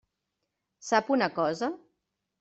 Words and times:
Sap 0.87 1.11
una 1.15 1.27
cosa? 1.35 1.69